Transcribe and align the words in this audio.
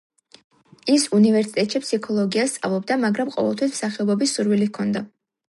ის 0.93 1.03
უნივერსიტეტში 1.17 1.81
ფსიქოლოგიას 1.83 2.57
სწავლობდა, 2.57 2.99
მაგრამ 3.05 3.31
ყოველთვის 3.37 3.77
მსახიობობის 3.77 4.35
სურვილი 4.41 4.73
ჰქონდა. 4.73 5.07